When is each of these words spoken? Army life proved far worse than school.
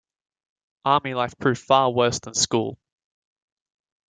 Army 0.83 1.13
life 1.13 1.35
proved 1.37 1.61
far 1.61 1.91
worse 1.91 2.17
than 2.19 2.33
school. 2.33 2.79